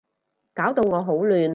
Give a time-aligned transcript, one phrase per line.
[0.53, 1.49] 搞到我好亂